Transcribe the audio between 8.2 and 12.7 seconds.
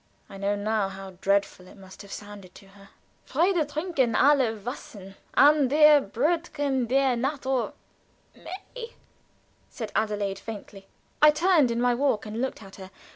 "May!" said Adelaide, faintly. I turned in my walk and looked